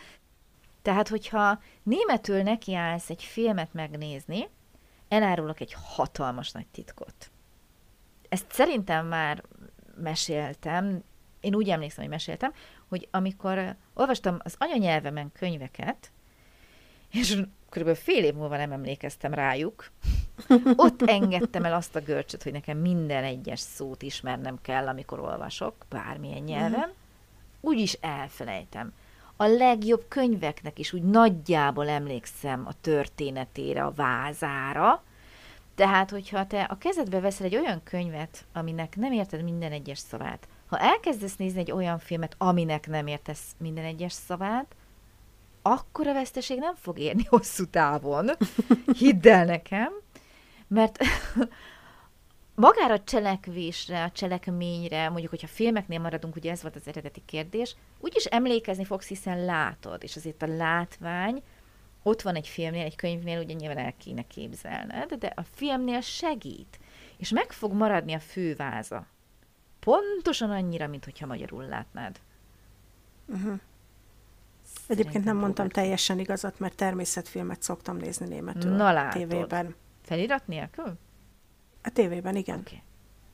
tehát 0.82 1.08
hogyha 1.08 1.60
németül 1.82 2.42
nekiállsz 2.42 3.10
egy 3.10 3.22
filmet 3.22 3.68
megnézni, 3.72 4.48
elárulok 5.14 5.60
egy 5.60 5.76
hatalmas 5.82 6.52
nagy 6.52 6.66
titkot. 6.66 7.30
Ezt 8.28 8.46
szerintem 8.52 9.06
már 9.06 9.42
meséltem, 9.96 11.02
én 11.40 11.54
úgy 11.54 11.68
emlékszem, 11.68 12.02
hogy 12.02 12.12
meséltem, 12.12 12.52
hogy 12.88 13.08
amikor 13.10 13.76
olvastam 13.94 14.38
az 14.42 14.54
anyanyelvemen 14.58 15.32
könyveket, 15.32 16.10
és 17.10 17.42
körülbelül 17.68 18.02
fél 18.02 18.24
év 18.24 18.34
múlva 18.34 18.56
nem 18.56 18.72
emlékeztem 18.72 19.34
rájuk, 19.34 19.90
ott 20.76 21.02
engedtem 21.02 21.64
el 21.64 21.74
azt 21.74 21.96
a 21.96 22.00
görcsöt, 22.00 22.42
hogy 22.42 22.52
nekem 22.52 22.78
minden 22.78 23.24
egyes 23.24 23.60
szót 23.60 24.02
ismernem 24.02 24.58
kell, 24.62 24.88
amikor 24.88 25.18
olvasok, 25.18 25.74
bármilyen 25.88 26.42
nyelven, 26.42 26.92
úgyis 27.60 27.92
elfelejtem. 27.92 28.92
A 29.36 29.46
legjobb 29.46 30.04
könyveknek 30.08 30.78
is 30.78 30.92
úgy 30.92 31.02
nagyjából 31.02 31.88
emlékszem 31.88 32.66
a 32.66 32.80
történetére, 32.80 33.84
a 33.84 33.92
vázára, 33.92 35.02
tehát, 35.74 36.10
hogyha 36.10 36.46
te 36.46 36.62
a 36.62 36.78
kezedbe 36.78 37.20
veszel 37.20 37.46
egy 37.46 37.56
olyan 37.56 37.82
könyvet, 37.82 38.44
aminek 38.52 38.96
nem 38.96 39.12
érted 39.12 39.42
minden 39.42 39.72
egyes 39.72 39.98
szavát, 39.98 40.48
ha 40.66 40.78
elkezdesz 40.78 41.36
nézni 41.36 41.60
egy 41.60 41.72
olyan 41.72 41.98
filmet, 41.98 42.34
aminek 42.38 42.86
nem 42.86 43.06
értesz 43.06 43.54
minden 43.58 43.84
egyes 43.84 44.12
szavát, 44.12 44.74
akkor 45.62 46.06
a 46.06 46.12
veszteség 46.12 46.58
nem 46.58 46.74
fog 46.74 46.98
érni 46.98 47.24
hosszú 47.34 47.64
távon. 47.64 48.30
Hidd 48.98 49.28
el 49.28 49.44
nekem, 49.44 49.92
mert 50.68 50.98
magára 52.54 52.94
a 52.94 53.04
cselekvésre, 53.04 54.04
a 54.04 54.10
cselekményre, 54.10 55.08
mondjuk, 55.08 55.30
hogyha 55.30 55.46
filmeknél 55.46 56.00
maradunk, 56.00 56.36
ugye 56.36 56.50
ez 56.50 56.62
volt 56.62 56.76
az 56.76 56.86
eredeti 56.88 57.22
kérdés, 57.24 57.76
úgyis 58.00 58.24
emlékezni 58.24 58.84
fogsz, 58.84 59.08
hiszen 59.08 59.44
látod, 59.44 60.02
és 60.02 60.16
azért 60.16 60.42
a 60.42 60.46
látvány 60.46 61.42
ott 62.02 62.22
van 62.22 62.34
egy 62.34 62.48
filmnél, 62.48 62.84
egy 62.84 62.96
könyvnél, 62.96 63.38
ugye 63.38 63.54
nyilván 63.54 63.78
el 63.78 63.94
kéne 63.96 64.22
képzelned, 64.22 65.14
de 65.14 65.32
a 65.36 65.42
filmnél 65.54 66.00
segít, 66.00 66.78
és 67.16 67.30
meg 67.30 67.52
fog 67.52 67.72
maradni 67.72 68.12
a 68.12 68.20
főváza. 68.20 69.06
Pontosan 69.80 70.50
annyira, 70.50 70.86
mint 70.86 71.04
hogyha 71.04 71.26
magyarul 71.26 71.64
látnád. 71.64 72.20
Uh-huh. 73.26 73.60
Egyébként 74.86 75.24
nem 75.24 75.36
mondtam 75.36 75.68
teljesen 75.68 76.18
igazat, 76.18 76.58
mert 76.58 76.76
természetfilmet 76.76 77.62
szoktam 77.62 77.96
nézni 77.96 78.26
németül 78.26 78.70
Na 78.70 78.92
látod. 78.92 79.28
tévében. 79.28 79.74
Felirat 80.02 80.46
nélkül? 80.46 80.98
A 81.84 81.90
tévében, 81.92 82.36
igen. 82.36 82.58
Okay. 82.58 82.82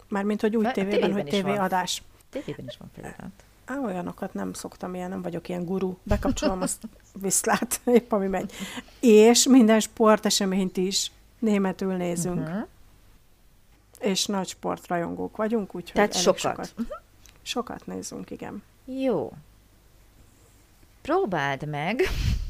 Mármint, 0.08 0.40
hogy 0.40 0.56
úgy 0.56 0.64
a 0.64 0.70
tévében, 0.70 1.00
tévében, 1.00 1.22
hogy 1.22 1.30
tévéadás. 1.30 2.02
Tévében 2.30 2.66
is 2.68 2.76
van 2.76 2.90
felirat. 2.94 3.30
Á, 3.64 3.78
olyanokat 3.78 4.34
nem 4.34 4.52
szoktam, 4.52 4.94
ilyen, 4.94 5.08
nem 5.08 5.22
vagyok 5.22 5.48
ilyen 5.48 5.64
guru. 5.64 5.96
Bekapcsolom, 6.02 6.60
azt 6.60 6.82
viszlát, 7.22 7.80
épp 7.84 8.12
ami 8.12 8.26
megy. 8.26 8.52
És 9.00 9.46
minden 9.46 9.80
sporteseményt 9.80 10.76
is 10.76 11.10
németül 11.38 11.94
nézünk. 11.94 12.40
Uh-huh. 12.40 12.66
És 13.98 14.26
nagy 14.26 14.48
sportrajongók 14.48 15.36
vagyunk, 15.36 15.74
úgyhogy 15.74 15.92
Tehát 15.92 16.14
sokat. 16.14 16.40
Sokat, 16.40 16.72
uh-huh. 16.78 16.96
sokat 17.42 17.86
nézünk, 17.86 18.30
igen. 18.30 18.62
Jó. 18.84 19.32
Próbáld 21.02 21.68
meg 21.68 22.02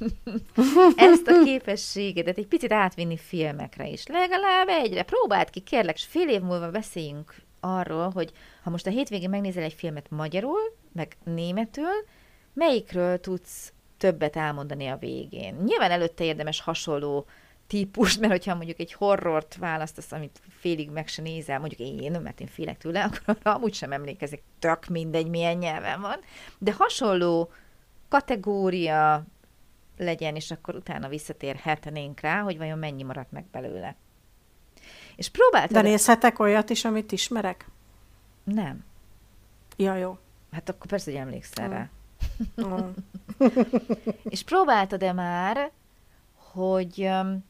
ezt 0.97 1.27
a 1.27 1.43
képességedet 1.45 2.39
egy 2.39 2.47
picit 2.47 2.73
átvinni 2.73 3.17
filmekre 3.17 3.89
is. 3.89 4.07
Legalább 4.07 4.69
egyre. 4.69 5.03
Próbáld 5.03 5.51
ki, 5.51 5.61
kérlek, 5.61 5.95
és 5.95 6.05
fél 6.05 6.29
év 6.29 6.41
múlva 6.41 6.71
beszéljünk 6.71 7.35
arról, 7.61 8.11
hogy 8.11 8.33
ha 8.63 8.71
most 8.71 8.87
a 8.87 8.91
hétvégén 8.91 9.31
megnézel 9.31 9.63
egy 9.63 9.73
filmet 9.73 10.11
magyarul, 10.11 10.77
meg 10.93 11.17
németül, 11.25 12.05
melyikről 12.53 13.21
tudsz 13.21 13.73
többet 13.97 14.37
elmondani 14.37 14.87
a 14.87 14.97
végén. 14.97 15.55
Nyilván 15.65 15.91
előtte 15.91 16.25
érdemes 16.25 16.61
hasonló 16.61 17.27
típust, 17.67 18.21
mert 18.21 18.33
hogyha 18.33 18.55
mondjuk 18.55 18.79
egy 18.79 18.93
horrort 18.93 19.57
választasz, 19.57 20.13
amit 20.13 20.41
félig 20.49 20.91
meg 20.91 21.09
se 21.09 21.23
nézel, 21.23 21.59
mondjuk 21.59 21.81
én, 21.81 22.21
mert 22.23 22.41
én 22.41 22.47
félek 22.47 22.79
tőle, 22.79 23.05
akkor 23.09 23.37
amúgy 23.43 23.75
sem 23.75 23.93
emlékezik, 23.93 24.43
tök 24.59 24.87
mindegy, 24.87 25.29
milyen 25.29 25.57
nyelven 25.57 26.01
van, 26.01 26.19
de 26.59 26.73
hasonló 26.73 27.51
kategória 28.09 29.25
legyen, 30.01 30.37
és 30.37 30.51
akkor 30.51 30.75
utána 30.75 31.09
visszatérhetnénk 31.09 32.21
rá, 32.21 32.41
hogy 32.41 32.59
vajon 32.59 32.79
mennyi 32.79 33.03
maradt 33.03 33.33
meg 33.33 33.45
belőle. 33.53 33.97
És 35.17 35.29
próbáltad... 35.29 35.73
De 35.73 35.83
nézhetek 35.83 36.39
olyat 36.39 36.71
is, 36.71 36.85
amit 36.85 37.13
ismerek? 37.13 37.69
Nem. 38.45 38.85
Ja, 39.77 39.95
jó. 39.95 40.19
Hát 40.53 40.69
akkor 40.69 40.87
persze, 40.87 41.11
hogy 41.11 41.21
emlékszel 41.21 41.69
mm. 41.69 41.71
rá. 41.71 41.91
Mm. 42.63 42.91
és 44.35 44.43
próbáltad-e 44.43 45.13
már, 45.13 45.71
hogy 46.35 47.01
um, 47.01 47.45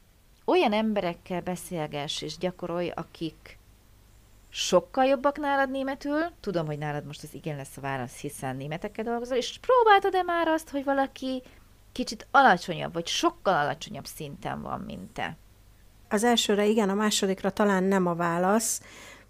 olyan 0.45 0.73
emberekkel 0.73 1.41
beszélgess 1.41 2.21
és 2.21 2.37
gyakorolj, 2.37 2.89
akik 2.89 3.59
sokkal 4.49 5.05
jobbak 5.05 5.37
nálad 5.37 5.71
németül, 5.71 6.19
tudom, 6.39 6.65
hogy 6.65 6.77
nálad 6.77 7.05
most 7.05 7.23
az 7.23 7.33
igen 7.33 7.55
lesz 7.55 7.77
a 7.77 7.81
válasz, 7.81 8.19
hiszen 8.19 8.55
németekkel 8.55 9.03
dolgozol, 9.03 9.37
és 9.37 9.59
próbáltad-e 9.59 10.23
már 10.23 10.47
azt, 10.47 10.69
hogy 10.69 10.83
valaki 10.83 11.43
kicsit 11.91 12.27
alacsonyabb, 12.31 12.93
vagy 12.93 13.07
sokkal 13.07 13.53
alacsonyabb 13.53 14.05
szinten 14.05 14.61
van, 14.61 14.79
mint 14.79 15.09
te? 15.13 15.37
Az 16.09 16.23
elsőre 16.23 16.65
igen, 16.65 16.89
a 16.89 16.93
másodikra 16.93 17.49
talán 17.49 17.83
nem 17.83 18.05
a 18.05 18.15
válasz, 18.15 18.81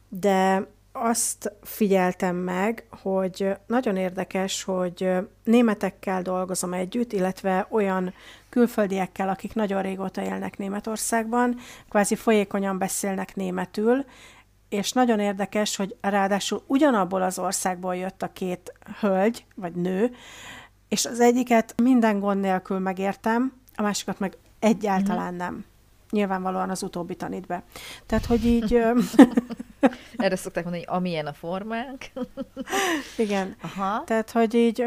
de 0.10 0.67
azt 0.91 1.54
figyeltem 1.62 2.36
meg, 2.36 2.88
hogy 3.02 3.56
nagyon 3.67 3.97
érdekes, 3.97 4.63
hogy 4.63 5.10
németekkel 5.43 6.21
dolgozom 6.21 6.74
együtt, 6.74 7.13
illetve 7.13 7.67
olyan 7.69 8.13
külföldiekkel, 8.50 9.30
akik 9.30 9.54
nagyon 9.54 9.82
régóta 9.82 10.21
élnek 10.21 10.58
Németországban, 10.58 11.60
kvázi 11.89 12.15
folyékonyan 12.15 12.78
beszélnek 12.78 13.36
németül, 13.36 14.06
és 14.69 14.91
nagyon 14.91 15.19
érdekes, 15.19 15.76
hogy 15.76 15.95
ráadásul 16.02 16.63
ugyanabból 16.67 17.21
az 17.21 17.39
országból 17.39 17.95
jött 17.95 18.21
a 18.21 18.32
két 18.34 18.74
hölgy, 19.00 19.45
vagy 19.56 19.74
nő, 19.74 20.15
és 20.91 21.06
az 21.06 21.19
egyiket 21.19 21.73
minden 21.82 22.19
gond 22.19 22.39
nélkül 22.39 22.80
megértem, 22.80 23.54
a 23.75 23.82
másikat 23.82 24.19
meg 24.19 24.38
egyáltalán 24.60 25.34
nem. 25.34 25.65
Nyilvánvalóan 26.10 26.69
az 26.69 26.84
utóbbi 26.84 27.15
tanít 27.15 27.45
be. 27.45 27.63
Tehát, 28.06 28.25
hogy 28.25 28.45
így... 28.45 28.73
Erre 30.15 30.36
szokták 30.36 30.63
mondani, 30.63 30.86
hogy 30.86 30.97
amilyen 30.97 31.25
a 31.25 31.34
formánk. 31.34 32.06
Igen. 33.17 33.56
Aha. 33.62 34.04
Tehát, 34.04 34.32
hogy 34.32 34.54
így 34.54 34.84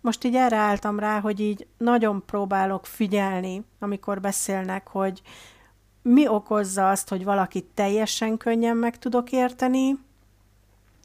most 0.00 0.24
így 0.24 0.34
erre 0.34 0.56
álltam 0.56 0.98
rá, 0.98 1.20
hogy 1.20 1.40
így 1.40 1.66
nagyon 1.76 2.22
próbálok 2.26 2.86
figyelni, 2.86 3.64
amikor 3.78 4.20
beszélnek, 4.20 4.88
hogy 4.88 5.22
mi 6.02 6.28
okozza 6.28 6.90
azt, 6.90 7.08
hogy 7.08 7.24
valakit 7.24 7.64
teljesen 7.74 8.36
könnyen 8.36 8.76
meg 8.76 8.98
tudok 8.98 9.32
érteni, 9.32 9.98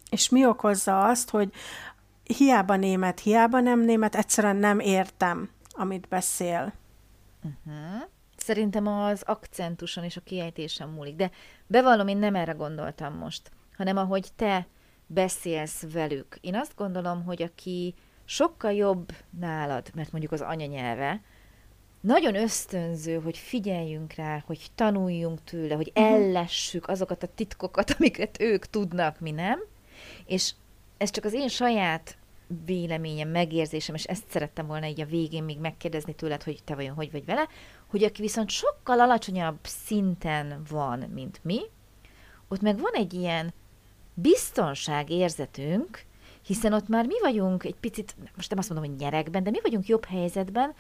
és 0.10 0.30
mi 0.30 0.46
okozza 0.46 1.06
azt, 1.06 1.30
hogy 1.30 1.52
hiába 2.38 2.76
német, 2.76 3.20
hiába 3.20 3.60
nem 3.60 3.80
német, 3.80 4.16
egyszerűen 4.16 4.56
nem 4.56 4.80
értem, 4.80 5.50
amit 5.72 6.08
beszél. 6.08 6.74
Uh-huh. 7.44 8.02
Szerintem 8.38 8.88
az 8.88 9.22
akcentuson 9.26 10.04
és 10.04 10.18
a 10.18 10.22
kiejtésen 10.22 10.90
múlik, 10.90 11.16
de 11.16 11.32
bevallom, 11.68 12.08
én 12.08 12.18
nem 12.18 12.36
erre 12.36 12.52
gondoltam 12.52 13.14
most, 13.14 13.52
hanem 13.78 13.98
ahogy 13.98 14.28
te 14.36 14.68
beszélsz 15.08 15.86
velük. 15.94 16.38
Én 16.42 16.56
azt 16.56 16.76
gondolom, 16.76 17.24
hogy 17.24 17.42
aki 17.42 17.94
sokkal 18.26 18.74
jobb 18.74 19.12
nálad, 19.40 19.92
mert 19.96 20.12
mondjuk 20.12 20.32
az 20.32 20.42
anyanyelve, 20.42 21.22
nagyon 22.02 22.36
ösztönző, 22.36 23.20
hogy 23.20 23.38
figyeljünk 23.38 24.14
rá, 24.14 24.44
hogy 24.46 24.68
tanuljunk 24.76 25.44
tőle, 25.44 25.76
hogy 25.76 25.92
mhm. 25.94 26.04
ellessük 26.04 26.88
azokat 26.88 27.24
a 27.24 27.34
titkokat, 27.36 27.92
amiket 27.98 28.42
ők 28.42 28.66
tudnak, 28.66 29.20
mi 29.20 29.32
nem. 29.32 29.60
És 30.26 30.54
ez 30.98 31.10
csak 31.10 31.26
az 31.26 31.34
én 31.34 31.48
saját 31.48 32.17
véleményem, 32.66 33.30
megérzésem, 33.30 33.96
és 33.96 34.04
ezt 34.04 34.30
szerettem 34.30 34.68
volna 34.68 34.86
így 34.86 35.02
a 35.02 35.06
végén 35.06 35.44
még 35.44 35.60
megkérdezni 35.60 36.14
tőled, 36.14 36.44
hogy 36.44 36.64
te 36.64 36.76
vajon 36.76 36.96
hogy 36.96 37.12
vagy 37.12 37.26
vele, 37.26 37.48
hogy 37.88 38.04
aki 38.04 38.22
viszont 38.22 38.50
sokkal 38.50 39.00
alacsonyabb 39.00 39.60
szinten 39.62 40.62
van, 40.70 41.00
mint 41.00 41.40
mi, 41.44 41.62
ott 42.48 42.62
meg 42.62 42.80
van 42.80 42.94
egy 42.94 43.14
ilyen 43.14 43.54
biztonságérzetünk, 44.14 46.06
hiszen 46.46 46.74
ott 46.74 46.88
már 46.88 47.06
mi 47.06 47.20
vagyunk 47.22 47.64
egy 47.64 47.76
picit, 47.76 48.16
most 48.36 48.50
nem 48.50 48.60
azt 48.60 48.70
mondom, 48.70 48.90
hogy 48.90 49.00
nyerekben, 49.00 49.44
de 49.44 49.50
mi 49.50 49.60
vagyunk 49.62 49.88
jobb 49.88 50.06
helyzetben, 50.06 50.74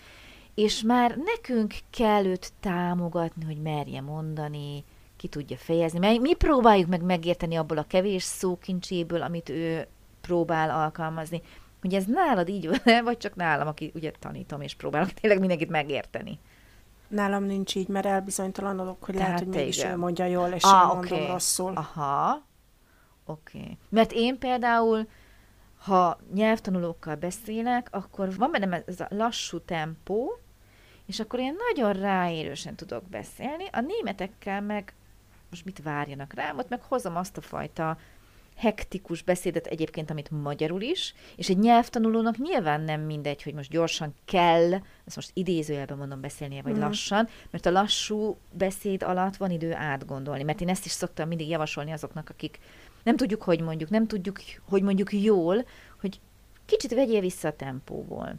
és 0.56 0.82
már 0.82 1.17
nekünk 1.17 1.73
kell 1.89 2.25
őt 2.25 2.53
támogatni, 2.60 3.43
hogy 3.43 3.62
merje 3.62 4.01
mondani, 4.01 4.84
ki 5.17 5.27
tudja 5.27 5.58
fejezni. 5.58 6.17
Mi 6.17 6.34
próbáljuk 6.34 6.89
meg 6.89 7.01
megérteni 7.01 7.56
abból 7.56 7.77
a 7.77 7.88
kevés 7.88 8.23
szókincséből, 8.23 9.21
amit 9.21 9.49
ő 9.49 9.88
próbál 10.28 10.70
alkalmazni, 10.70 11.42
hogy 11.82 11.94
ez 11.94 12.06
nálad 12.06 12.50
így 12.50 12.68
van, 12.68 13.04
vagy 13.04 13.18
csak 13.18 13.36
nálam, 13.36 13.68
aki 13.68 13.92
ugye 13.96 14.12
tanítom 14.20 14.62
és 14.62 14.76
próbálok 14.76 15.12
tényleg 15.12 15.40
mindenkit 15.40 15.70
megérteni. 15.70 16.40
nálam 17.08 17.44
nincs 17.44 17.76
így, 17.76 17.88
mert 17.88 18.06
elbizonytalanodok, 18.06 19.04
hogy 19.04 19.16
Tehát 19.16 19.30
lehet, 19.30 19.44
hogy 19.44 19.56
mégis 19.56 19.84
ő 19.84 19.98
mondja 19.98 20.26
jól, 20.26 20.50
és 20.50 20.63
ah, 20.63 20.72
én 20.72 20.88
mondom 20.88 21.18
okay. 21.18 21.28
rosszul. 21.28 21.74
Aha, 21.76 22.44
oké. 23.26 23.60
Okay. 23.60 23.78
Mert 23.90 24.12
én 24.12 24.38
például, 24.38 25.08
ha 25.78 26.20
nyelvtanulókkal 26.34 27.16
beszélek, 27.16 27.88
akkor 27.92 28.36
van 28.36 28.52
bennem 28.52 28.84
ez 28.86 29.00
a 29.00 29.08
lassú 29.10 29.60
tempó, 29.60 30.40
és 31.06 31.20
akkor 31.20 31.40
én 31.40 31.56
nagyon 31.74 31.94
ráérősen 31.94 32.76
tudok 32.76 33.04
beszélni. 33.04 33.66
A 33.72 33.80
németekkel 33.82 34.62
meg 34.62 34.94
most 35.50 35.66
mit 35.66 35.82
várjanak 35.84 36.34
rám, 36.34 36.58
ott 36.58 36.70
meg 36.70 36.82
hozom 36.82 37.16
azt 37.16 37.38
a 37.38 37.42
fajta 37.42 37.98
hektikus 38.58 39.22
beszédet 39.22 39.65
egyébként, 39.65 40.10
amit 40.10 40.32
magyarul 40.32 40.82
is, 40.82 41.13
és 41.36 41.50
egy 41.50 41.58
nyelvtanulónak 41.58 42.38
nyilván 42.38 42.82
nem 42.82 43.02
mindegy, 43.02 43.43
hogy 43.43 43.54
most 43.54 43.70
gyorsan 43.70 44.13
kell, 44.26 44.74
ezt 45.06 45.15
most 45.15 45.32
idézőjelben 45.34 45.98
mondom 45.98 46.22
beszélnie, 46.22 46.62
vagy 46.62 46.76
mm. 46.76 46.80
lassan, 46.80 47.28
mert 47.50 47.65
a 47.65 47.72
lassú 47.72 48.38
beszéd 48.52 49.04
alatt 49.04 49.36
van 49.36 49.52
idő 49.52 49.74
átgondolni, 49.74 50.43
mert 50.43 50.62
én 50.62 50.70
ezt 50.70 50.86
is 50.86 50.91
szoktam 50.91 51.28
mindig 51.28 51.50
javasolni 51.50 51.91
azoknak, 51.91 52.30
akik 52.30 52.60
nem 53.04 53.15
tudjuk, 53.15 53.43
hogy 53.43 53.62
mondjuk, 53.62 53.89
nem 53.89 54.08
tudjuk, 54.08 54.39
hogy 54.70 54.82
mondjuk 54.82 55.13
jól, 55.13 55.65
hogy 56.00 56.20
kicsit 56.65 56.93
vegyél 56.93 57.22
vissza 57.22 57.48
a 57.48 57.56
tempóból. 57.56 58.36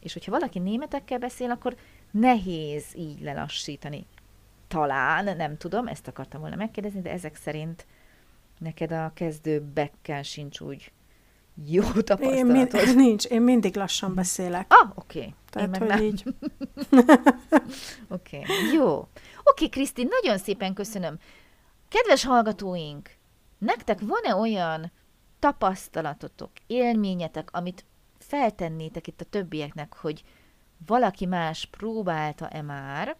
És 0.00 0.12
hogyha 0.12 0.30
valaki 0.30 0.58
németekkel 0.58 1.18
beszél, 1.18 1.50
akkor 1.50 1.76
nehéz 2.10 2.84
így 2.94 3.20
lelassítani. 3.20 4.06
Talán, 4.68 5.36
nem 5.36 5.56
tudom, 5.56 5.86
ezt 5.86 6.08
akartam 6.08 6.40
volna 6.40 6.56
megkérdezni, 6.56 7.00
de 7.00 7.10
ezek 7.10 7.36
szerint 7.36 7.86
neked 8.58 8.92
a 8.92 9.10
kezdőbekkel 9.14 10.22
sincs 10.22 10.60
úgy 10.60 10.92
jó 11.66 11.82
tapasztalatod. 11.82 12.36
Én 12.36 12.46
min- 12.46 12.94
nincs, 13.06 13.24
én 13.24 13.42
mindig 13.42 13.76
lassan 13.76 14.14
beszélek. 14.14 14.66
Ah, 14.68 14.90
oké. 14.94 15.18
Okay. 15.18 15.34
Tehát, 15.50 15.76
hogy 15.76 15.86
nem. 15.86 16.02
így. 16.02 16.24
oké, 18.08 18.38
okay. 18.38 18.72
jó. 18.72 18.96
Oké, 18.96 19.08
okay, 19.44 19.68
Kriszti, 19.68 20.08
nagyon 20.22 20.38
szépen 20.38 20.74
köszönöm. 20.74 21.18
Kedves 21.88 22.24
hallgatóink, 22.24 23.10
nektek 23.58 24.00
van-e 24.00 24.34
olyan 24.34 24.92
tapasztalatotok, 25.38 26.50
élményetek, 26.66 27.48
amit 27.52 27.84
feltennétek 28.18 29.06
itt 29.06 29.20
a 29.20 29.24
többieknek, 29.24 29.94
hogy 29.94 30.24
valaki 30.86 31.26
más 31.26 31.66
próbálta-e 31.66 32.62
már, 32.62 33.16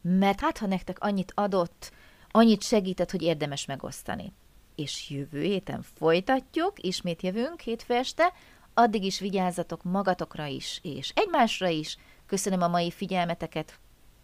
mert 0.00 0.40
hát 0.40 0.58
ha 0.58 0.66
nektek 0.66 0.98
annyit 1.00 1.32
adott, 1.34 1.92
annyit 2.36 2.62
segített, 2.62 3.10
hogy 3.10 3.22
érdemes 3.22 3.66
megosztani. 3.66 4.32
És 4.74 5.10
jövő 5.10 5.42
héten 5.42 5.84
folytatjuk, 5.94 6.72
ismét 6.76 7.22
jövünk 7.22 7.60
hétfő 7.60 7.94
este, 7.94 8.32
addig 8.74 9.04
is 9.04 9.18
vigyázzatok 9.18 9.82
magatokra 9.82 10.46
is, 10.46 10.80
és 10.82 11.12
egymásra 11.14 11.68
is. 11.68 11.96
Köszönöm 12.26 12.62
a 12.62 12.68
mai 12.68 12.90
figyelmeteket, 12.90 13.78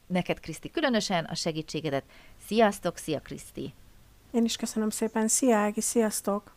neked 0.07 0.40
Kriszti 0.40 0.70
különösen, 0.70 1.25
a 1.25 1.35
segítségedet. 1.35 2.05
Sziasztok, 2.46 2.96
szia 2.96 3.20
Kriszti! 3.20 3.75
Én 4.31 4.44
is 4.44 4.57
köszönöm 4.57 4.90
szépen, 4.90 5.29
szia 5.29 5.57
Ági, 5.57 5.81
sziasztok! 5.81 6.55